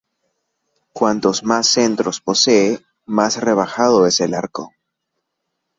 [0.93, 4.71] Cuanto más centros posee, más rebajado es el arco.